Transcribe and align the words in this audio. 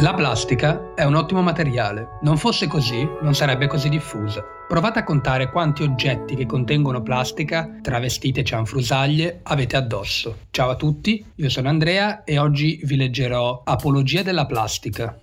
La 0.00 0.14
plastica 0.14 0.94
è 0.94 1.02
un 1.02 1.16
ottimo 1.16 1.42
materiale. 1.42 2.18
Non 2.22 2.36
fosse 2.36 2.68
così, 2.68 3.04
non 3.20 3.34
sarebbe 3.34 3.66
così 3.66 3.88
diffusa. 3.88 4.44
Provate 4.68 5.00
a 5.00 5.04
contare 5.04 5.50
quanti 5.50 5.82
oggetti 5.82 6.36
che 6.36 6.46
contengono 6.46 7.02
plastica, 7.02 7.68
travestite 7.82 8.44
cianfrusaglie, 8.44 9.40
avete 9.42 9.76
addosso. 9.76 10.36
Ciao 10.50 10.70
a 10.70 10.76
tutti, 10.76 11.24
io 11.34 11.48
sono 11.48 11.68
Andrea 11.68 12.22
e 12.22 12.38
oggi 12.38 12.80
vi 12.84 12.94
leggerò 12.94 13.62
Apologia 13.64 14.22
della 14.22 14.46
plastica, 14.46 15.18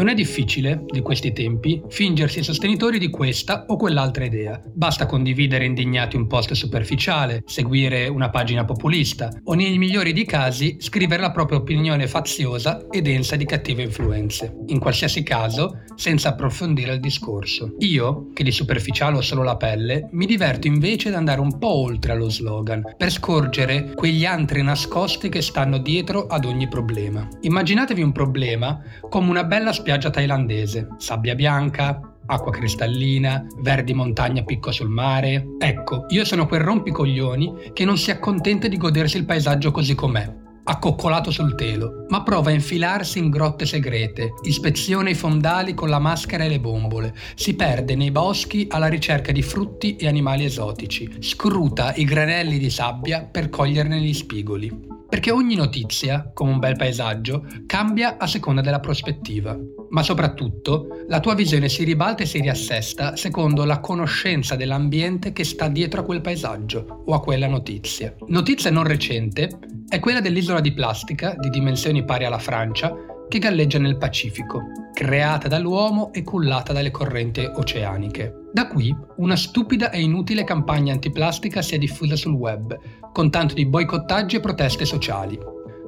Non 0.00 0.08
è 0.08 0.14
difficile, 0.14 0.82
di 0.86 1.02
questi 1.02 1.30
tempi, 1.34 1.82
fingersi 1.90 2.42
sostenitori 2.42 2.98
di 2.98 3.10
questa 3.10 3.66
o 3.68 3.76
quell'altra 3.76 4.24
idea. 4.24 4.58
Basta 4.72 5.04
condividere 5.04 5.66
indignati 5.66 6.16
un 6.16 6.26
post 6.26 6.54
superficiale, 6.54 7.42
seguire 7.44 8.08
una 8.08 8.30
pagina 8.30 8.64
populista 8.64 9.28
o 9.44 9.52
nei 9.52 9.76
migliori 9.76 10.14
dei 10.14 10.24
casi 10.24 10.76
scrivere 10.80 11.20
la 11.20 11.32
propria 11.32 11.58
opinione 11.58 12.06
faziosa 12.06 12.86
e 12.88 13.02
densa 13.02 13.36
di 13.36 13.44
cattive 13.44 13.82
influenze. 13.82 14.56
In 14.68 14.78
qualsiasi 14.78 15.22
caso, 15.22 15.82
senza 15.96 16.30
approfondire 16.30 16.94
il 16.94 17.00
discorso. 17.00 17.74
Io, 17.80 18.30
che 18.32 18.42
di 18.42 18.52
superficiale 18.52 19.18
ho 19.18 19.20
solo 19.20 19.42
la 19.42 19.58
pelle, 19.58 20.08
mi 20.12 20.24
diverto 20.24 20.66
invece 20.66 21.08
ad 21.08 21.14
andare 21.16 21.40
un 21.40 21.58
po' 21.58 21.74
oltre 21.74 22.12
allo 22.12 22.30
slogan, 22.30 22.94
per 22.96 23.10
scorgere 23.10 23.92
quegli 23.94 24.24
antri 24.24 24.62
nascosti 24.62 25.28
che 25.28 25.42
stanno 25.42 25.76
dietro 25.76 26.26
ad 26.26 26.46
ogni 26.46 26.68
problema. 26.68 27.28
Immaginatevi 27.42 28.00
un 28.00 28.12
problema 28.12 28.80
come 29.06 29.28
una 29.28 29.44
bella 29.44 29.74
spiaggia 29.74 29.88
spiaggia 29.90 30.10
thailandese, 30.10 30.86
sabbia 30.98 31.34
bianca, 31.34 32.00
acqua 32.26 32.52
cristallina, 32.52 33.44
verdi 33.60 33.92
montagna 33.92 34.44
picco 34.44 34.70
sul 34.70 34.88
mare. 34.88 35.56
Ecco, 35.58 36.04
io 36.10 36.24
sono 36.24 36.46
quel 36.46 36.60
rompicoglioni 36.60 37.72
che 37.72 37.84
non 37.84 37.98
si 37.98 38.12
accontenta 38.12 38.68
di 38.68 38.76
godersi 38.76 39.16
il 39.16 39.24
paesaggio 39.24 39.72
così 39.72 39.96
com'è, 39.96 40.32
accoccolato 40.62 41.32
sul 41.32 41.56
telo, 41.56 42.06
ma 42.08 42.22
prova 42.22 42.50
a 42.50 42.52
infilarsi 42.52 43.18
in 43.18 43.30
grotte 43.30 43.66
segrete, 43.66 44.34
ispeziona 44.42 45.10
i 45.10 45.14
fondali 45.14 45.74
con 45.74 45.88
la 45.88 45.98
maschera 45.98 46.44
e 46.44 46.48
le 46.50 46.60
bombole, 46.60 47.12
si 47.34 47.56
perde 47.56 47.96
nei 47.96 48.12
boschi 48.12 48.68
alla 48.70 48.86
ricerca 48.86 49.32
di 49.32 49.42
frutti 49.42 49.96
e 49.96 50.06
animali 50.06 50.44
esotici, 50.44 51.16
scruta 51.18 51.94
i 51.96 52.04
granelli 52.04 52.58
di 52.58 52.70
sabbia 52.70 53.24
per 53.28 53.50
coglierne 53.50 53.98
gli 53.98 54.14
spigoli. 54.14 54.98
Perché 55.10 55.32
ogni 55.32 55.56
notizia, 55.56 56.30
come 56.32 56.52
un 56.52 56.60
bel 56.60 56.76
paesaggio, 56.76 57.44
cambia 57.66 58.16
a 58.16 58.28
seconda 58.28 58.60
della 58.60 58.78
prospettiva. 58.78 59.58
Ma 59.90 60.04
soprattutto, 60.04 60.86
la 61.08 61.18
tua 61.18 61.34
visione 61.34 61.68
si 61.68 61.82
ribalta 61.82 62.22
e 62.22 62.26
si 62.26 62.40
riassesta 62.40 63.16
secondo 63.16 63.64
la 63.64 63.80
conoscenza 63.80 64.54
dell'ambiente 64.54 65.32
che 65.32 65.42
sta 65.42 65.66
dietro 65.66 66.02
a 66.02 66.04
quel 66.04 66.20
paesaggio 66.20 67.02
o 67.04 67.12
a 67.12 67.20
quella 67.20 67.48
notizia. 67.48 68.14
Notizia 68.28 68.70
non 68.70 68.84
recente 68.84 69.58
è 69.88 69.98
quella 69.98 70.20
dell'isola 70.20 70.60
di 70.60 70.72
plastica, 70.72 71.34
di 71.36 71.50
dimensioni 71.50 72.04
pari 72.04 72.24
alla 72.24 72.38
Francia, 72.38 72.94
che 73.30 73.38
galleggia 73.38 73.78
nel 73.78 73.96
Pacifico, 73.96 74.64
creata 74.92 75.46
dall'uomo 75.46 76.12
e 76.12 76.24
cullata 76.24 76.72
dalle 76.72 76.90
correnti 76.90 77.48
oceaniche. 77.54 78.48
Da 78.52 78.66
qui 78.66 78.92
una 79.18 79.36
stupida 79.36 79.90
e 79.90 80.00
inutile 80.00 80.42
campagna 80.42 80.92
antiplastica 80.92 81.62
si 81.62 81.76
è 81.76 81.78
diffusa 81.78 82.16
sul 82.16 82.32
web, 82.32 82.76
con 83.12 83.30
tanto 83.30 83.54
di 83.54 83.66
boicottaggi 83.66 84.34
e 84.34 84.40
proteste 84.40 84.84
sociali. 84.84 85.38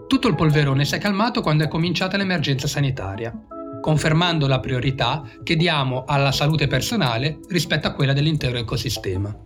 Tutto 0.07 0.29
il 0.29 0.37
polverone 0.37 0.85
si 0.85 0.95
è 0.95 0.99
calmato 0.99 1.41
quando 1.43 1.65
è 1.65 1.69
cominciata 1.69 2.17
l'emergenza 2.17 2.69
sanitaria, 2.69 3.37
confermando 3.81 4.47
la 4.47 4.61
priorità 4.61 5.25
che 5.43 5.57
diamo 5.57 6.05
alla 6.07 6.31
salute 6.31 6.69
personale 6.69 7.41
rispetto 7.49 7.89
a 7.89 7.93
quella 7.93 8.13
dell'intero 8.13 8.57
ecosistema. 8.57 9.37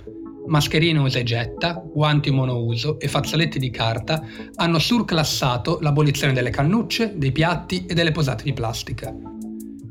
Mascherine 0.47 0.99
usa 0.99 1.19
e 1.19 1.23
getta, 1.23 1.83
guanti 1.93 2.31
monouso 2.31 2.99
e 3.01 3.09
fazzoletti 3.09 3.59
di 3.59 3.71
carta 3.71 4.23
hanno 4.55 4.79
surclassato 4.79 5.79
l'abolizione 5.81 6.33
delle 6.33 6.51
cannucce, 6.51 7.15
dei 7.17 7.33
piatti 7.33 7.87
e 7.87 7.95
delle 7.95 8.13
posate 8.13 8.45
di 8.45 8.53
plastica. 8.53 9.15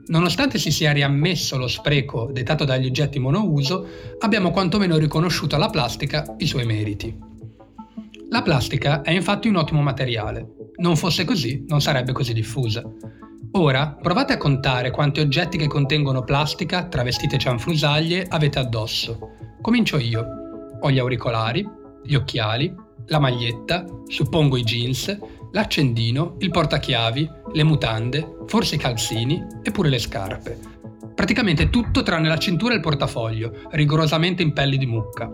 Nonostante 0.07 0.59
si 0.59 0.71
sia 0.71 0.91
riammesso 0.91 1.57
lo 1.57 1.67
spreco 1.67 2.29
dettato 2.31 2.63
dagli 2.63 2.85
oggetti 2.85 3.19
monouso, 3.19 3.87
abbiamo 4.19 4.51
quantomeno 4.51 4.97
riconosciuto 4.97 5.55
alla 5.55 5.69
plastica 5.69 6.35
i 6.37 6.45
suoi 6.45 6.65
meriti. 6.65 7.17
La 8.29 8.41
plastica 8.41 9.01
è 9.01 9.11
infatti 9.11 9.47
un 9.47 9.55
ottimo 9.55 9.81
materiale. 9.81 10.47
Non 10.77 10.95
fosse 10.95 11.25
così, 11.25 11.63
non 11.67 11.81
sarebbe 11.81 12.11
così 12.11 12.33
diffusa. 12.33 12.83
Ora, 13.51 13.97
provate 13.99 14.33
a 14.33 14.37
contare 14.37 14.91
quanti 14.91 15.21
oggetti 15.21 15.57
che 15.57 15.67
contengono 15.67 16.23
plastica, 16.23 16.85
travestite 16.87 17.37
cianfrusaglie, 17.37 18.25
avete 18.27 18.59
addosso. 18.59 19.29
Comincio 19.61 19.97
io. 19.97 20.44
Ho 20.85 20.91
gli 20.91 20.99
auricolari, 20.99 21.67
gli 22.03 22.13
occhiali, 22.13 22.71
la 23.07 23.17
maglietta, 23.17 23.85
suppongo 24.07 24.55
i 24.55 24.61
jeans, 24.61 25.17
l'accendino, 25.51 26.35
il 26.37 26.51
portachiavi, 26.51 27.27
le 27.53 27.63
mutande, 27.63 28.37
forse 28.45 28.75
i 28.75 28.77
calzini 28.77 29.43
e 29.63 29.71
pure 29.71 29.89
le 29.89 29.97
scarpe. 29.97 30.59
Praticamente 31.15 31.71
tutto 31.71 32.03
tranne 32.03 32.27
la 32.27 32.37
cintura 32.37 32.73
e 32.73 32.75
il 32.75 32.83
portafoglio, 32.83 33.63
rigorosamente 33.71 34.43
in 34.43 34.53
pelli 34.53 34.77
di 34.77 34.85
mucca. 34.85 35.27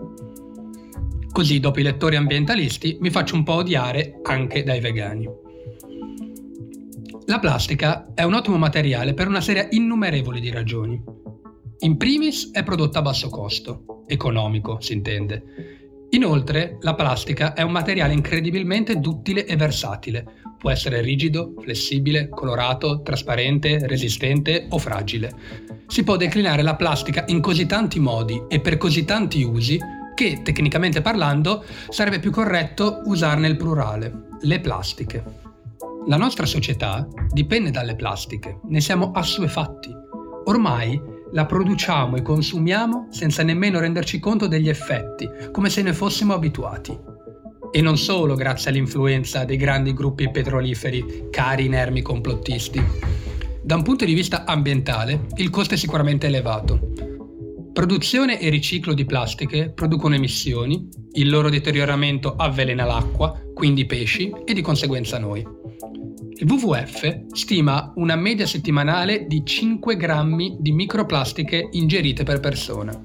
Così 1.30 1.60
dopo 1.60 1.80
i 1.80 1.82
lettori 1.82 2.16
ambientalisti 2.16 2.96
mi 3.00 3.10
faccio 3.10 3.34
un 3.34 3.42
po' 3.42 3.56
odiare 3.56 4.20
anche 4.22 4.62
dai 4.62 4.80
vegani. 4.80 5.28
La 7.26 7.38
plastica 7.38 8.14
è 8.14 8.22
un 8.22 8.32
ottimo 8.32 8.56
materiale 8.56 9.12
per 9.12 9.28
una 9.28 9.42
serie 9.42 9.68
innumerevole 9.72 10.40
di 10.40 10.50
ragioni. 10.50 11.21
In 11.82 11.96
primis 11.96 12.50
è 12.52 12.62
prodotta 12.62 13.00
a 13.00 13.02
basso 13.02 13.28
costo, 13.28 14.04
economico 14.06 14.80
si 14.80 14.92
intende, 14.92 15.42
Inoltre, 16.10 16.76
la 16.80 16.94
plastica 16.94 17.54
è 17.54 17.62
un 17.62 17.72
materiale 17.72 18.12
incredibilmente 18.12 19.00
duttile 19.00 19.46
e 19.46 19.56
versatile. 19.56 20.26
Può 20.58 20.70
essere 20.70 21.00
rigido, 21.00 21.54
flessibile, 21.58 22.28
colorato, 22.28 23.00
trasparente, 23.00 23.86
resistente 23.86 24.66
o 24.68 24.78
fragile. 24.78 25.32
Si 25.86 26.04
può 26.04 26.16
declinare 26.16 26.60
la 26.60 26.76
plastica 26.76 27.24
in 27.28 27.40
così 27.40 27.64
tanti 27.64 27.98
modi 27.98 28.42
e 28.48 28.60
per 28.60 28.76
così 28.76 29.06
tanti 29.06 29.42
usi 29.42 29.78
che, 30.14 30.42
tecnicamente 30.42 31.00
parlando, 31.00 31.64
sarebbe 31.88 32.20
più 32.20 32.30
corretto 32.30 33.00
usarne 33.06 33.48
il 33.48 33.56
plurale, 33.56 34.26
le 34.42 34.60
plastiche. 34.60 35.24
La 36.06 36.18
nostra 36.18 36.44
società 36.44 37.08
dipende 37.30 37.70
dalle 37.70 37.96
plastiche, 37.96 38.60
ne 38.68 38.82
siamo 38.82 39.12
assuefatti. 39.12 39.90
Ormai 40.44 41.11
la 41.32 41.46
produciamo 41.46 42.16
e 42.16 42.22
consumiamo 42.22 43.08
senza 43.10 43.42
nemmeno 43.42 43.80
renderci 43.80 44.18
conto 44.18 44.46
degli 44.46 44.68
effetti, 44.68 45.28
come 45.50 45.70
se 45.70 45.82
ne 45.82 45.92
fossimo 45.92 46.34
abituati. 46.34 46.96
E 47.70 47.80
non 47.80 47.96
solo 47.96 48.34
grazie 48.34 48.70
all'influenza 48.70 49.44
dei 49.44 49.56
grandi 49.56 49.94
gruppi 49.94 50.30
petroliferi, 50.30 51.28
cari 51.30 51.64
inermi 51.64 52.02
complottisti. 52.02 52.82
Da 53.62 53.76
un 53.76 53.82
punto 53.82 54.04
di 54.04 54.12
vista 54.12 54.44
ambientale, 54.44 55.26
il 55.36 55.48
costo 55.48 55.74
è 55.74 55.76
sicuramente 55.76 56.26
elevato. 56.26 56.92
Produzione 57.72 58.38
e 58.38 58.50
riciclo 58.50 58.92
di 58.92 59.06
plastiche 59.06 59.70
producono 59.70 60.14
emissioni, 60.14 60.86
il 61.12 61.30
loro 61.30 61.48
deterioramento 61.48 62.34
avvelena 62.36 62.84
l'acqua, 62.84 63.40
quindi 63.54 63.82
i 63.82 63.86
pesci 63.86 64.30
e 64.44 64.52
di 64.52 64.60
conseguenza 64.60 65.18
noi. 65.18 65.61
Il 66.42 66.50
WWF 66.50 67.26
stima 67.34 67.92
una 67.94 68.16
media 68.16 68.46
settimanale 68.46 69.28
di 69.28 69.44
5 69.44 69.94
grammi 69.94 70.56
di 70.58 70.72
microplastiche 70.72 71.68
ingerite 71.70 72.24
per 72.24 72.40
persona. 72.40 73.00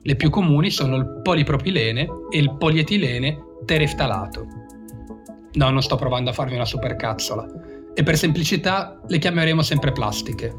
Le 0.00 0.14
più 0.14 0.30
comuni 0.30 0.70
sono 0.70 0.94
il 0.94 1.20
polipropilene 1.20 2.08
e 2.30 2.38
il 2.38 2.56
polietilene 2.56 3.38
tereftalato. 3.64 4.46
No, 5.54 5.70
non 5.70 5.82
sto 5.82 5.96
provando 5.96 6.30
a 6.30 6.32
farvi 6.32 6.54
una 6.54 6.64
supercazzola. 6.64 7.44
E 7.92 8.04
per 8.04 8.16
semplicità 8.16 9.00
le 9.08 9.18
chiameremo 9.18 9.62
sempre 9.62 9.90
plastiche. 9.90 10.54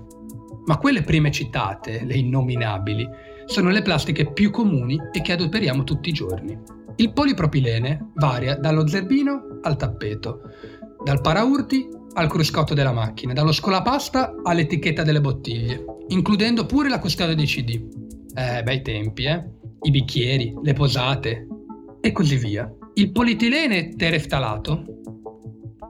Ma 0.66 0.78
quelle 0.80 1.04
prime 1.04 1.32
citate, 1.32 2.04
le 2.04 2.18
innominabili, 2.18 3.08
sono 3.46 3.70
le 3.70 3.82
plastiche 3.82 4.34
più 4.34 4.52
comuni 4.52 5.00
e 5.14 5.22
che 5.22 5.32
adoperiamo 5.32 5.86
tutti 5.86 6.10
i 6.10 6.14
giorni. 6.14 6.60
Il 6.98 7.14
polipropilene 7.14 8.10
varia 8.16 8.56
dallo 8.56 8.86
zerbino 8.86 9.60
al 9.62 9.78
tappeto, 9.78 10.42
dal 11.04 11.22
paraurti 11.22 11.88
al 12.14 12.28
cruscotto 12.28 12.74
della 12.74 12.92
macchina, 12.92 13.34
dallo 13.34 13.52
scolapasta 13.52 14.36
all'etichetta 14.44 15.04
delle 15.04 15.22
bottiglie, 15.22 15.84
includendo 16.08 16.66
pure 16.66 16.90
la 16.90 17.00
custodia 17.00 17.36
dei 17.36 17.46
CD. 17.46 17.82
Eh, 18.34 18.64
bei 18.64 18.82
tempi, 18.82 19.24
eh? 19.24 19.44
I 19.82 19.92
bicchieri, 19.92 20.54
le 20.62 20.74
posate 20.74 21.48
e 22.02 22.12
così 22.12 22.36
via. 22.36 22.72
Il 22.96 23.12
polietilene 23.12 23.96
tereftalato, 23.96 24.84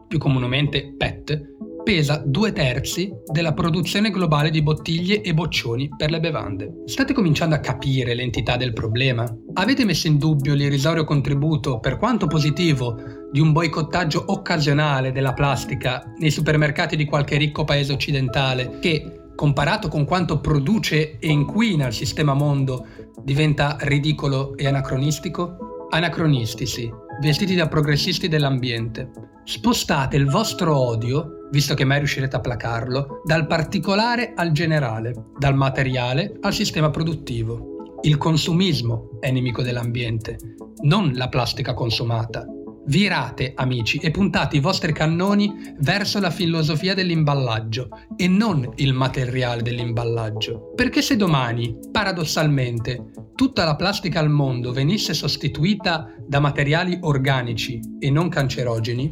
più 0.07 0.19
comunemente 0.19 0.93
PET, 0.95 1.57
pesa 1.83 2.21
due 2.23 2.51
terzi 2.51 3.11
della 3.31 3.53
produzione 3.53 4.11
globale 4.11 4.51
di 4.51 4.61
bottiglie 4.61 5.21
e 5.21 5.33
boccioni 5.33 5.89
per 5.97 6.11
le 6.11 6.19
bevande. 6.19 6.83
State 6.85 7.13
cominciando 7.13 7.55
a 7.55 7.59
capire 7.59 8.13
l'entità 8.13 8.57
del 8.57 8.73
problema? 8.73 9.25
Avete 9.53 9.85
messo 9.85 10.05
in 10.05 10.17
dubbio 10.17 10.53
l'irrisorio 10.53 11.03
contributo, 11.03 11.79
per 11.79 11.97
quanto 11.97 12.27
positivo, 12.27 12.95
di 13.31 13.39
un 13.39 13.51
boicottaggio 13.51 14.23
occasionale 14.27 15.11
della 15.11 15.33
plastica 15.33 16.13
nei 16.17 16.31
supermercati 16.31 16.95
di 16.95 17.05
qualche 17.05 17.37
ricco 17.37 17.63
paese 17.63 17.93
occidentale 17.93 18.79
che, 18.79 19.31
comparato 19.35 19.87
con 19.87 20.05
quanto 20.05 20.39
produce 20.39 21.17
e 21.19 21.29
inquina 21.29 21.87
il 21.87 21.93
sistema 21.93 22.33
mondo, 22.33 22.85
diventa 23.23 23.77
ridicolo 23.81 24.57
e 24.57 24.67
anacronistico? 24.67 25.87
Anacronisti, 25.89 26.65
sì, 26.65 26.91
vestiti 27.21 27.55
da 27.55 27.67
progressisti 27.67 28.27
dell'ambiente. 28.27 29.11
Spostate 29.43 30.15
il 30.15 30.27
vostro 30.27 30.77
odio, 30.77 31.47
visto 31.51 31.73
che 31.73 31.83
mai 31.83 31.99
riuscirete 31.99 32.35
a 32.35 32.41
placarlo, 32.41 33.21
dal 33.25 33.47
particolare 33.47 34.33
al 34.35 34.51
generale, 34.51 35.13
dal 35.37 35.55
materiale 35.55 36.37
al 36.41 36.53
sistema 36.53 36.89
produttivo. 36.89 37.97
Il 38.01 38.17
consumismo 38.17 39.17
è 39.19 39.31
nemico 39.31 39.61
dell'ambiente, 39.61 40.37
non 40.83 41.11
la 41.15 41.27
plastica 41.27 41.73
consumata. 41.73 42.45
Virate, 42.89 43.53
amici, 43.55 43.99
e 43.99 44.09
puntate 44.09 44.57
i 44.57 44.59
vostri 44.59 44.91
cannoni 44.93 45.75
verso 45.77 46.19
la 46.19 46.31
filosofia 46.31 46.95
dell'imballaggio 46.95 47.87
e 48.15 48.27
non 48.27 48.67
il 48.77 48.93
materiale 48.93 49.61
dell'imballaggio. 49.61 50.73
Perché 50.73 51.03
se 51.03 51.15
domani, 51.15 51.77
paradossalmente, 51.91 53.11
tutta 53.35 53.63
la 53.63 53.75
plastica 53.75 54.19
al 54.19 54.31
mondo 54.31 54.71
venisse 54.71 55.13
sostituita 55.13 56.15
da 56.25 56.39
materiali 56.39 56.97
organici 57.01 57.79
e 57.99 58.09
non 58.09 58.27
cancerogeni, 58.27 59.11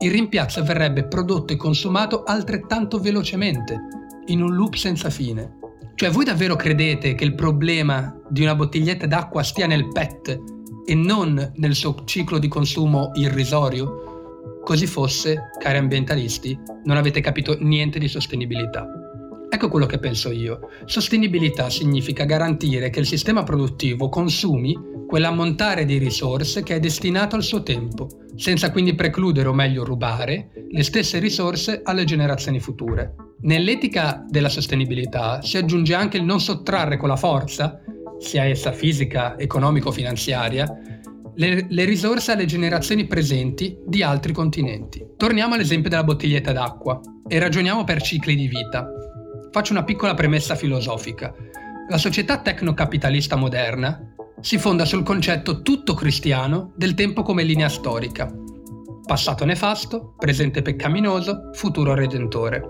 il 0.00 0.10
rimpiazzo 0.10 0.62
verrebbe 0.62 1.06
prodotto 1.06 1.54
e 1.54 1.56
consumato 1.56 2.22
altrettanto 2.22 2.98
velocemente, 2.98 3.80
in 4.26 4.42
un 4.42 4.54
loop 4.54 4.74
senza 4.74 5.08
fine. 5.08 5.56
Cioè 5.94 6.10
voi 6.10 6.26
davvero 6.26 6.54
credete 6.54 7.14
che 7.14 7.24
il 7.24 7.34
problema 7.34 8.14
di 8.28 8.42
una 8.42 8.54
bottiglietta 8.54 9.06
d'acqua 9.06 9.42
stia 9.42 9.66
nel 9.66 9.88
PET 9.88 10.55
e 10.86 10.94
non 10.94 11.52
nel 11.56 11.74
suo 11.74 12.04
ciclo 12.04 12.38
di 12.38 12.48
consumo 12.48 13.10
irrisorio? 13.14 14.60
Così 14.62 14.86
fosse, 14.86 15.50
cari 15.58 15.78
ambientalisti, 15.78 16.58
non 16.84 16.96
avete 16.96 17.20
capito 17.20 17.56
niente 17.60 17.98
di 17.98 18.08
sostenibilità. 18.08 18.86
Ecco 19.48 19.68
quello 19.68 19.86
che 19.86 19.98
penso 19.98 20.30
io. 20.30 20.68
Sostenibilità 20.84 21.70
significa 21.70 22.24
garantire 22.24 22.90
che 22.90 23.00
il 23.00 23.06
sistema 23.06 23.42
produttivo 23.42 24.08
consumi 24.08 24.76
quell'ammontare 25.06 25.84
di 25.84 25.98
risorse 25.98 26.62
che 26.62 26.74
è 26.74 26.80
destinato 26.80 27.36
al 27.36 27.42
suo 27.42 27.62
tempo, 27.62 28.08
senza 28.34 28.70
quindi 28.70 28.94
precludere 28.94 29.48
o 29.48 29.52
meglio 29.52 29.84
rubare 29.84 30.50
le 30.68 30.82
stesse 30.82 31.18
risorse 31.18 31.80
alle 31.84 32.04
generazioni 32.04 32.58
future. 32.58 33.14
Nell'etica 33.42 34.24
della 34.28 34.48
sostenibilità 34.48 35.40
si 35.42 35.56
aggiunge 35.56 35.94
anche 35.94 36.16
il 36.16 36.24
non 36.24 36.40
sottrarre 36.40 36.96
con 36.96 37.08
la 37.08 37.16
forza 37.16 37.80
sia 38.18 38.44
essa 38.44 38.72
fisica, 38.72 39.38
economico-finanziaria, 39.38 40.66
le, 41.34 41.66
le, 41.68 41.84
risorse 41.84 42.32
alle 42.32 42.46
generazioni 42.46 43.06
presenti 43.06 43.78
di 43.86 44.02
altri 44.02 44.32
continenti. 44.32 45.04
Torniamo 45.16 45.54
all'esempio 45.54 45.90
della 45.90 46.04
bottiglietta 46.04 46.52
d'acqua 46.52 47.00
e 47.28 47.38
ragioniamo 47.38 47.84
per 47.84 48.00
cicli 48.00 48.34
di 48.34 48.48
vita. 48.48 48.88
Faccio 49.50 49.72
una 49.72 49.84
piccola 49.84 50.14
premessa 50.14 50.54
filosofica. 50.54 51.34
La 51.88 51.98
società 51.98 52.38
tecnocapitalista 52.38 53.36
moderna 53.36 54.14
si 54.40 54.58
fonda 54.58 54.84
sul 54.84 55.02
concetto 55.02 55.62
tutto 55.62 55.94
cristiano 55.94 56.72
del 56.76 56.94
tempo 56.94 57.22
come 57.22 57.42
linea 57.42 57.68
storica. 57.68 58.32
Passato 59.06 59.44
nefasto, 59.44 60.14
presente 60.18 60.62
peccaminoso, 60.62 61.50
futuro 61.52 61.94
redentore. 61.94 62.62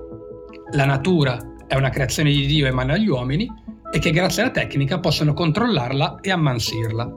La 0.73 0.85
natura 0.85 1.39
è 1.67 1.75
una 1.77 1.91
creazione 1.91 2.31
di 2.31 2.47
Dio 2.47 2.67
e 2.67 2.73
mano 2.73 2.93
agli 2.93 3.09
uomini 3.09 3.49
e 3.93 3.99
che 3.99 4.11
grazie 4.11 4.43
alla 4.43 4.51
tecnica 4.51 5.01
possono 5.01 5.33
controllarla 5.33 6.21
e 6.21 6.31
ammansirla. 6.31 7.13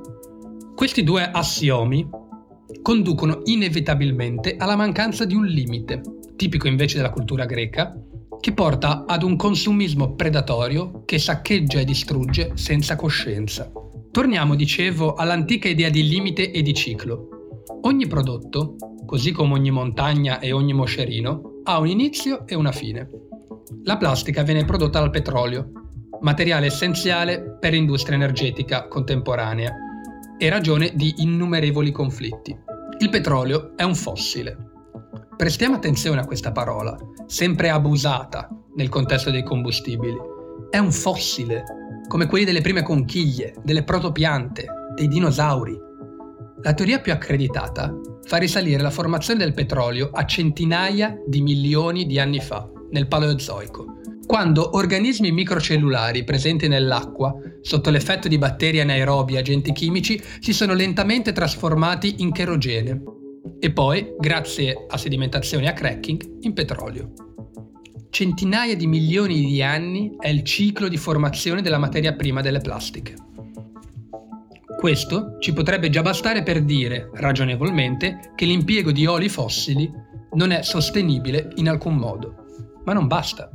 Questi 0.76 1.04
due 1.04 1.30
assiomi 1.30 2.08
conducono 2.82 3.42
inevitabilmente 3.46 4.56
alla 4.58 4.76
mancanza 4.76 5.26
di 5.26 5.36
un 5.36 5.46
limite, 5.46 6.02
tipico 6.36 6.68
invece 6.68 6.98
della 6.98 7.10
cultura 7.10 7.46
greca, 7.46 7.94
che 8.40 8.54
porta 8.54 9.04
ad 9.06 9.24
un 9.24 9.36
consumismo 9.36 10.16
predatorio 10.16 11.04
che 11.06 11.20
saccheggia 11.20 11.80
e 11.80 11.86
distrugge 11.86 12.52
senza 12.54 12.96
coscienza. 12.96 13.70
Torniamo, 14.12 14.56
dicevo, 14.56 15.14
all'antica 15.14 15.68
idea 15.68 15.90
di 15.90 16.08
limite 16.08 16.52
e 16.52 16.62
di 16.62 16.74
ciclo. 16.74 17.28
Ogni 17.82 18.08
prodotto, 18.08 18.76
così 19.06 19.32
come 19.32 19.54
ogni 19.54 19.72
montagna 19.72 20.40
e 20.40 20.52
ogni 20.52 20.74
moscerino, 20.74 21.62
ha 21.64 21.80
un 21.80 21.88
inizio 21.88 22.48
e 22.48 22.56
una 22.56 22.72
fine. 22.72 23.10
La 23.84 23.98
plastica 23.98 24.44
viene 24.44 24.66
prodotta 24.66 25.00
dal 25.00 25.10
petrolio, 25.10 25.72
materiale 26.22 26.68
essenziale 26.68 27.58
per 27.60 27.74
l'industria 27.74 28.16
energetica 28.16 28.88
contemporanea 28.88 29.74
e 30.38 30.50
ragione 30.50 30.92
di 30.96 31.16
innumerevoli 31.18 31.92
conflitti. 31.92 32.58
Il 33.00 33.10
petrolio 33.10 33.76
è 33.76 33.84
un 33.84 33.96
fossile. 33.96 34.58
Prestiamo 35.36 35.76
attenzione 35.76 36.20
a 36.20 36.26
questa 36.26 36.52
parola, 36.52 36.98
sempre 37.26 37.70
abusata 37.70 38.50
nel 38.76 38.90
contesto 38.90 39.32
dei 39.32 39.44
combustibili. 39.44 40.18
È 40.70 40.78
un 40.78 40.92
fossile, 40.92 41.64
come 42.08 42.28
quelli 42.28 42.46
delle 42.46 42.62
prime 42.62 42.84
conchiglie, 42.84 43.56
delle 43.64 43.84
protopiante, 43.84 44.66
dei 44.96 45.08
dinosauri. 45.08 45.78
La 46.62 46.74
teoria 46.74 47.00
più 47.00 47.14
accreditata 47.14 47.94
fa 48.26 48.38
risalire 48.38 48.82
la 48.82 48.90
formazione 48.90 49.40
del 49.40 49.54
petrolio 49.54 50.10
a 50.12 50.26
centinaia 50.26 51.16
di 51.26 51.42
milioni 51.42 52.06
di 52.06 52.20
anni 52.20 52.42
fa, 52.42 52.70
nel 52.92 53.08
Paleozoico, 53.08 53.99
quando 54.30 54.78
organismi 54.78 55.32
microcellulari 55.32 56.24
presenti 56.24 56.68
nell'acqua, 56.68 57.34
sotto 57.62 57.90
l'effetto 57.90 58.28
di 58.28 58.38
batteri 58.38 58.80
anaerobi 58.80 59.34
e 59.34 59.40
agenti 59.40 59.72
chimici, 59.72 60.22
si 60.40 60.54
sono 60.54 60.76
lentamente 60.76 61.32
trasformati 61.32 62.18
in 62.20 62.32
cherogene 62.32 63.02
e 63.60 63.72
poi, 63.72 64.14
grazie 64.20 64.86
a 64.88 64.98
sedimentazione 64.98 65.66
e 65.66 65.70
a 65.70 65.74
cracking, 65.74 66.42
in 66.42 66.54
petrolio. 66.54 67.12
Centinaia 68.12 68.76
di 68.76 68.86
milioni 68.86 69.44
di 69.44 69.64
anni 69.64 70.16
è 70.20 70.28
il 70.28 70.44
ciclo 70.44 70.88
di 70.90 70.98
formazione 70.98 71.64
della 71.64 71.80
materia 71.80 72.14
prima 72.14 72.42
delle 72.42 72.60
plastiche. 72.60 73.16
Questo 74.78 75.38
ci 75.40 75.54
potrebbe 75.54 75.90
già 75.90 76.04
bastare 76.04 76.44
per 76.44 76.62
dire, 76.62 77.10
ragionevolmente, 77.16 78.32
che 78.36 78.46
l'impiego 78.46 78.92
di 78.92 79.08
oli 79.08 79.28
fossili 79.28 79.92
non 80.34 80.52
è 80.52 80.62
sostenibile 80.62 81.50
in 81.56 81.68
alcun 81.68 81.96
modo. 81.96 82.46
Ma 82.86 82.94
non 82.94 83.08
basta. 83.08 83.50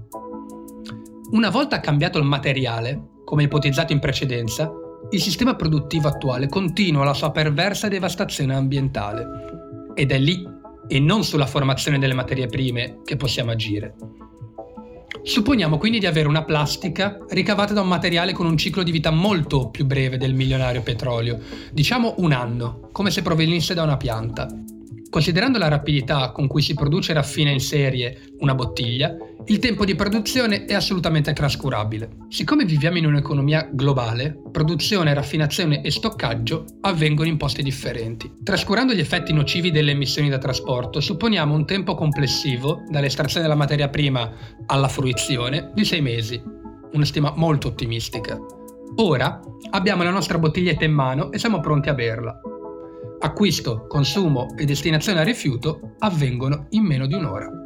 Una 1.30 1.50
volta 1.50 1.80
cambiato 1.80 2.18
il 2.18 2.24
materiale, 2.24 3.08
come 3.24 3.44
ipotizzato 3.44 3.92
in 3.92 3.98
precedenza, 3.98 4.70
il 5.10 5.20
sistema 5.20 5.54
produttivo 5.54 6.08
attuale 6.08 6.48
continua 6.48 7.04
la 7.04 7.14
sua 7.14 7.30
perversa 7.30 7.88
devastazione 7.88 8.54
ambientale. 8.54 9.26
Ed 9.94 10.12
è 10.12 10.18
lì, 10.18 10.46
e 10.86 11.00
non 11.00 11.24
sulla 11.24 11.46
formazione 11.46 11.98
delle 11.98 12.14
materie 12.14 12.46
prime, 12.46 13.00
che 13.04 13.16
possiamo 13.16 13.50
agire. 13.50 13.94
Supponiamo 15.22 15.78
quindi 15.78 15.98
di 15.98 16.06
avere 16.06 16.28
una 16.28 16.44
plastica 16.44 17.18
ricavata 17.30 17.72
da 17.72 17.80
un 17.80 17.88
materiale 17.88 18.32
con 18.32 18.44
un 18.44 18.58
ciclo 18.58 18.82
di 18.82 18.90
vita 18.90 19.10
molto 19.10 19.70
più 19.70 19.86
breve 19.86 20.18
del 20.18 20.34
milionario 20.34 20.82
petrolio, 20.82 21.40
diciamo 21.72 22.16
un 22.18 22.32
anno, 22.32 22.90
come 22.92 23.10
se 23.10 23.22
provenisse 23.22 23.72
da 23.72 23.82
una 23.82 23.96
pianta. 23.96 24.46
Considerando 25.08 25.58
la 25.58 25.68
rapidità 25.68 26.32
con 26.32 26.46
cui 26.48 26.60
si 26.60 26.74
produce 26.74 27.12
e 27.12 27.14
raffina 27.14 27.50
in 27.50 27.60
serie 27.60 28.34
una 28.40 28.54
bottiglia, 28.54 29.16
il 29.46 29.58
tempo 29.58 29.84
di 29.84 29.94
produzione 29.94 30.64
è 30.64 30.72
assolutamente 30.72 31.34
trascurabile. 31.34 32.08
Siccome 32.28 32.64
viviamo 32.64 32.96
in 32.96 33.04
un'economia 33.04 33.68
globale, 33.70 34.40
produzione, 34.50 35.12
raffinazione 35.12 35.82
e 35.82 35.90
stoccaggio 35.90 36.64
avvengono 36.80 37.28
in 37.28 37.36
posti 37.36 37.62
differenti. 37.62 38.38
Trascurando 38.42 38.94
gli 38.94 39.00
effetti 39.00 39.34
nocivi 39.34 39.70
delle 39.70 39.90
emissioni 39.90 40.30
da 40.30 40.38
trasporto, 40.38 41.00
supponiamo 41.00 41.54
un 41.54 41.66
tempo 41.66 41.94
complessivo, 41.94 42.84
dall'estrazione 42.88 43.42
della 43.42 43.58
materia 43.58 43.90
prima 43.90 44.32
alla 44.66 44.88
fruizione, 44.88 45.72
di 45.74 45.84
6 45.84 46.00
mesi. 46.00 46.42
Una 46.92 47.04
stima 47.04 47.32
molto 47.36 47.68
ottimistica. 47.68 48.38
Ora 48.96 49.40
abbiamo 49.70 50.04
la 50.04 50.10
nostra 50.10 50.38
bottiglietta 50.38 50.84
in 50.84 50.92
mano 50.92 51.30
e 51.32 51.38
siamo 51.38 51.60
pronti 51.60 51.90
a 51.90 51.94
berla 51.94 52.40
acquisto, 53.24 53.86
consumo 53.88 54.54
e 54.54 54.66
destinazione 54.66 55.20
a 55.20 55.24
rifiuto 55.24 55.94
avvengono 56.00 56.66
in 56.70 56.84
meno 56.84 57.06
di 57.06 57.14
un'ora. 57.14 57.63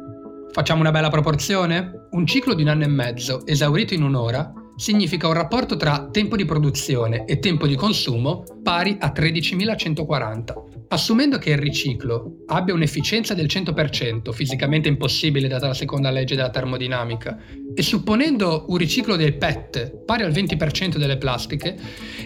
Facciamo 0.51 0.81
una 0.81 0.89
bella 0.89 1.09
proporzione? 1.09 2.07
Un 2.11 2.25
ciclo 2.25 2.55
di 2.55 2.63
un 2.63 2.69
anno 2.69 2.83
e 2.83 2.87
mezzo 2.87 3.45
esaurito 3.45 3.93
in 3.93 4.01
un'ora 4.01 4.51
significa 4.75 5.27
un 5.27 5.33
rapporto 5.33 5.77
tra 5.77 6.09
tempo 6.11 6.35
di 6.35 6.45
produzione 6.45 7.25
e 7.25 7.37
tempo 7.37 7.67
di 7.67 7.75
consumo 7.75 8.43
pari 8.63 8.97
a 8.99 9.11
13.140. 9.15 10.87
Assumendo 10.87 11.37
che 11.37 11.51
il 11.51 11.59
riciclo 11.59 12.37
abbia 12.47 12.73
un'efficienza 12.73 13.35
del 13.35 13.45
100%, 13.45 14.31
fisicamente 14.31 14.87
impossibile 14.87 15.47
data 15.47 15.67
la 15.67 15.75
seconda 15.75 16.09
legge 16.09 16.35
della 16.35 16.49
termodinamica, 16.49 17.37
e 17.75 17.81
supponendo 17.83 18.65
un 18.69 18.77
riciclo 18.77 19.15
del 19.15 19.35
PET 19.35 20.03
pari 20.03 20.23
al 20.23 20.31
20% 20.31 20.97
delle 20.97 21.17
plastiche, 21.17 21.77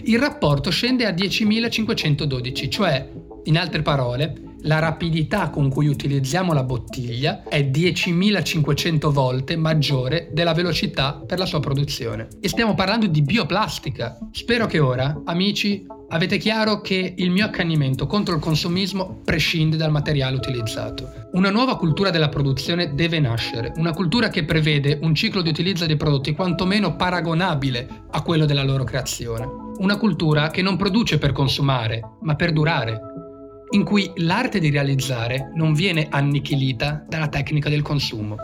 il 0.04 0.18
rapporto 0.18 0.70
scende 0.70 1.04
a 1.04 1.10
10.512, 1.10 2.70
cioè, 2.70 3.06
in 3.44 3.58
altre 3.58 3.82
parole, 3.82 4.53
la 4.64 4.78
rapidità 4.78 5.50
con 5.50 5.68
cui 5.68 5.86
utilizziamo 5.86 6.52
la 6.52 6.62
bottiglia 6.62 7.42
è 7.44 7.62
10.500 7.62 9.10
volte 9.10 9.56
maggiore 9.56 10.28
della 10.32 10.52
velocità 10.52 11.22
per 11.26 11.38
la 11.38 11.46
sua 11.46 11.60
produzione. 11.60 12.28
E 12.40 12.48
stiamo 12.48 12.74
parlando 12.74 13.06
di 13.06 13.22
bioplastica. 13.22 14.18
Spero 14.32 14.66
che 14.66 14.78
ora, 14.78 15.22
amici, 15.24 15.86
avete 16.08 16.38
chiaro 16.38 16.80
che 16.80 17.14
il 17.16 17.30
mio 17.30 17.44
accanimento 17.44 18.06
contro 18.06 18.34
il 18.34 18.40
consumismo 18.40 19.20
prescinde 19.24 19.76
dal 19.76 19.90
materiale 19.90 20.36
utilizzato. 20.36 21.28
Una 21.32 21.50
nuova 21.50 21.76
cultura 21.76 22.10
della 22.10 22.28
produzione 22.28 22.94
deve 22.94 23.18
nascere, 23.20 23.72
una 23.76 23.92
cultura 23.92 24.28
che 24.28 24.44
prevede 24.44 24.98
un 25.02 25.14
ciclo 25.14 25.42
di 25.42 25.48
utilizzo 25.48 25.86
dei 25.86 25.96
prodotti 25.96 26.32
quantomeno 26.32 26.96
paragonabile 26.96 28.04
a 28.10 28.22
quello 28.22 28.46
della 28.46 28.62
loro 28.62 28.84
creazione. 28.84 29.46
Una 29.78 29.96
cultura 29.96 30.48
che 30.48 30.62
non 30.62 30.76
produce 30.76 31.18
per 31.18 31.32
consumare, 31.32 32.00
ma 32.22 32.36
per 32.36 32.52
durare, 32.52 33.00
in 33.74 33.82
cui 33.82 34.10
l'arte 34.16 34.60
di 34.60 34.70
realizzare 34.70 35.50
non 35.54 35.74
viene 35.74 36.06
annichilita 36.08 37.04
dalla 37.08 37.28
tecnica 37.28 37.68
del 37.68 37.82
consumo. 37.82 38.36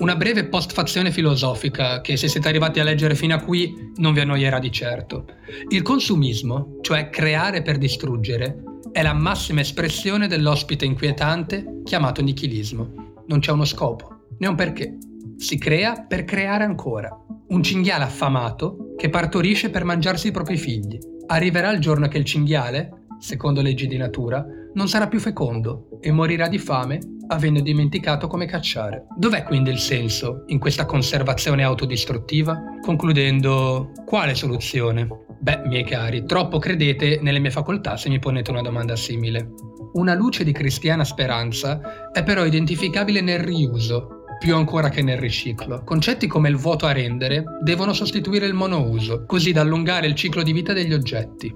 Una 0.00 0.16
breve 0.16 0.46
postfazione 0.46 1.12
filosofica 1.12 2.00
che 2.00 2.16
se 2.16 2.26
siete 2.26 2.48
arrivati 2.48 2.80
a 2.80 2.84
leggere 2.84 3.14
fino 3.14 3.34
a 3.34 3.40
qui 3.40 3.92
non 3.96 4.12
vi 4.12 4.20
annoierà 4.20 4.58
di 4.58 4.72
certo. 4.72 5.26
Il 5.68 5.82
consumismo, 5.82 6.78
cioè 6.80 7.10
creare 7.10 7.62
per 7.62 7.78
distruggere, 7.78 8.62
è 8.90 9.02
la 9.02 9.12
massima 9.12 9.60
espressione 9.60 10.26
dell'ospite 10.26 10.84
inquietante 10.84 11.82
chiamato 11.84 12.20
nichilismo. 12.20 13.14
Non 13.28 13.38
c'è 13.38 13.52
uno 13.52 13.64
scopo, 13.64 14.26
né 14.38 14.48
un 14.48 14.56
perché. 14.56 14.98
Si 15.36 15.58
crea 15.58 16.06
per 16.08 16.24
creare 16.24 16.64
ancora. 16.64 17.08
Un 17.48 17.62
cinghiale 17.62 18.02
affamato 18.02 18.94
che 18.96 19.08
partorisce 19.10 19.70
per 19.70 19.84
mangiarsi 19.84 20.28
i 20.28 20.32
propri 20.32 20.56
figli. 20.56 20.98
Arriverà 21.28 21.70
il 21.70 21.78
giorno 21.78 22.08
che 22.08 22.18
il 22.18 22.24
cinghiale, 22.24 23.04
secondo 23.20 23.62
leggi 23.62 23.86
di 23.86 23.96
natura, 23.96 24.44
non 24.74 24.88
sarà 24.88 25.08
più 25.08 25.20
fecondo 25.20 25.88
e 26.00 26.10
morirà 26.10 26.48
di 26.48 26.58
fame 26.58 26.98
avendo 27.28 27.60
dimenticato 27.60 28.26
come 28.26 28.46
cacciare. 28.46 29.06
Dov'è 29.16 29.42
quindi 29.42 29.70
il 29.70 29.78
senso 29.78 30.44
in 30.48 30.58
questa 30.58 30.84
conservazione 30.84 31.62
autodistruttiva? 31.62 32.60
Concludendo, 32.80 33.92
quale 34.04 34.34
soluzione? 34.34 35.08
Beh, 35.40 35.62
miei 35.66 35.84
cari, 35.84 36.24
troppo 36.24 36.58
credete 36.58 37.18
nelle 37.22 37.38
mie 37.38 37.50
facoltà 37.50 37.96
se 37.96 38.08
mi 38.08 38.18
ponete 38.18 38.50
una 38.50 38.62
domanda 38.62 38.96
simile. 38.96 39.50
Una 39.94 40.14
luce 40.14 40.44
di 40.44 40.52
cristiana 40.52 41.04
speranza 41.04 42.10
è 42.12 42.22
però 42.22 42.44
identificabile 42.44 43.20
nel 43.20 43.40
riuso, 43.40 44.24
più 44.38 44.54
ancora 44.54 44.88
che 44.88 45.02
nel 45.02 45.18
riciclo. 45.18 45.82
Concetti 45.84 46.26
come 46.26 46.48
il 46.48 46.56
vuoto 46.56 46.86
a 46.86 46.92
rendere 46.92 47.44
devono 47.62 47.92
sostituire 47.92 48.46
il 48.46 48.54
monouso, 48.54 49.24
così 49.26 49.52
da 49.52 49.60
allungare 49.60 50.06
il 50.06 50.14
ciclo 50.14 50.42
di 50.42 50.52
vita 50.52 50.72
degli 50.72 50.92
oggetti. 50.92 51.52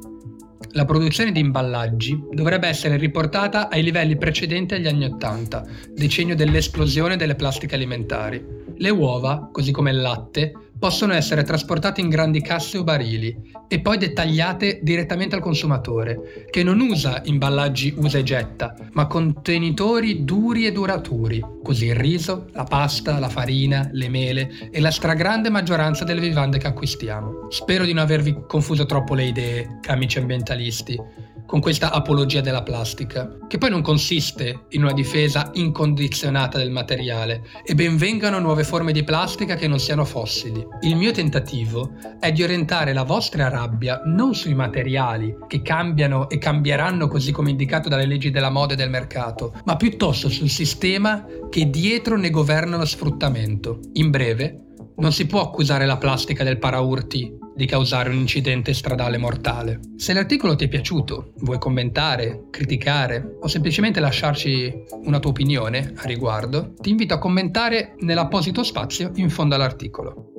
La 0.72 0.84
produzione 0.84 1.32
di 1.32 1.40
imballaggi 1.40 2.20
dovrebbe 2.32 2.68
essere 2.68 2.96
riportata 2.96 3.68
ai 3.68 3.82
livelli 3.82 4.16
precedenti 4.16 4.75
agli 4.75 4.86
anni 4.86 5.04
Ottanta, 5.04 5.64
decennio 5.90 6.34
dell'esplosione 6.34 7.16
delle 7.16 7.34
plastiche 7.34 7.75
alimentari. 7.75 8.44
Le 8.78 8.90
uova, 8.90 9.49
così 9.52 9.73
come 9.73 9.90
il 9.90 10.00
latte, 10.00 10.52
possono 10.78 11.14
essere 11.14 11.42
trasportate 11.42 12.00
in 12.00 12.09
grandi 12.09 12.42
casse 12.42 12.78
o 12.78 12.85
barili 12.85 13.35
e 13.66 13.80
poi 13.80 13.99
dettagliate 13.99 14.80
direttamente 14.83 15.35
al 15.35 15.40
consumatore, 15.40 16.47
che 16.50 16.62
non 16.62 16.80
usa 16.80 17.23
imballaggi 17.25 17.95
usa 17.97 18.18
e 18.18 18.23
getta, 18.23 18.75
ma 18.92 19.06
contenitori 19.06 20.25
duri 20.25 20.66
e 20.66 20.73
duraturi, 20.73 21.42
così 21.62 21.87
il 21.87 21.95
riso, 21.95 22.49
la 22.52 22.64
pasta, 22.64 23.18
la 23.18 23.28
farina, 23.28 23.88
le 23.92 24.09
mele 24.09 24.71
e 24.71 24.80
la 24.80 24.90
stragrande 24.90 25.49
maggioranza 25.50 26.04
delle 26.04 26.21
vivande 26.21 26.59
che 26.59 26.66
acquistiamo. 26.66 27.50
Spero 27.50 27.85
di 27.85 27.92
non 27.92 28.02
avervi 28.02 28.45
confuso 28.47 28.85
troppo 28.85 29.14
le 29.14 29.25
idee, 29.25 29.80
amici 29.87 30.18
ambientalisti 30.18 31.00
con 31.46 31.60
questa 31.60 31.92
apologia 31.92 32.40
della 32.40 32.62
plastica, 32.62 33.38
che 33.46 33.58
poi 33.58 33.70
non 33.70 33.82
consiste 33.82 34.64
in 34.70 34.82
una 34.82 34.92
difesa 34.92 35.50
incondizionata 35.54 36.58
del 36.58 36.70
materiale, 36.70 37.42
e 37.64 37.74
ben 37.74 37.96
vengano 37.96 38.38
nuove 38.38 38.64
forme 38.64 38.92
di 38.92 39.04
plastica 39.04 39.54
che 39.54 39.68
non 39.68 39.78
siano 39.78 40.04
fossili. 40.04 40.66
Il 40.80 40.96
mio 40.96 41.12
tentativo 41.12 41.92
è 42.18 42.32
di 42.32 42.42
orientare 42.42 42.92
la 42.92 43.04
vostra 43.04 43.48
rabbia 43.48 44.02
non 44.04 44.34
sui 44.34 44.54
materiali, 44.54 45.34
che 45.46 45.62
cambiano 45.62 46.28
e 46.28 46.38
cambieranno 46.38 47.08
così 47.08 47.32
come 47.32 47.50
indicato 47.50 47.88
dalle 47.88 48.06
leggi 48.06 48.30
della 48.30 48.50
moda 48.50 48.74
e 48.74 48.76
del 48.76 48.90
mercato, 48.90 49.54
ma 49.64 49.76
piuttosto 49.76 50.28
sul 50.28 50.48
sistema 50.48 51.24
che 51.48 51.70
dietro 51.70 52.16
ne 52.16 52.30
governa 52.30 52.76
lo 52.76 52.84
sfruttamento. 52.84 53.80
In 53.94 54.10
breve, 54.10 54.60
non 54.96 55.12
si 55.12 55.26
può 55.26 55.42
accusare 55.42 55.86
la 55.86 55.98
plastica 55.98 56.42
del 56.42 56.58
paraurti 56.58 57.44
di 57.56 57.66
causare 57.66 58.10
un 58.10 58.16
incidente 58.16 58.75
stradale 58.75 59.16
mortale. 59.16 59.80
Se 59.96 60.12
l'articolo 60.12 60.54
ti 60.54 60.66
è 60.66 60.68
piaciuto, 60.68 61.32
vuoi 61.38 61.58
commentare, 61.58 62.44
criticare 62.50 63.38
o 63.40 63.48
semplicemente 63.48 63.98
lasciarci 63.98 64.84
una 65.04 65.18
tua 65.18 65.30
opinione 65.30 65.94
a 65.96 66.04
riguardo, 66.04 66.75
ti 66.78 66.90
invito 66.90 67.14
a 67.14 67.18
commentare 67.18 67.94
nell'apposito 68.00 68.62
spazio 68.62 69.10
in 69.14 69.30
fondo 69.30 69.54
all'articolo. 69.54 70.36